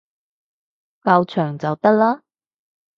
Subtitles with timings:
[1.03, 2.21] 夠長就得囉